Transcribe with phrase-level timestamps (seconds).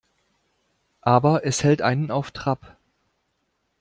[1.01, 2.75] Aber es hält einen auf Trab.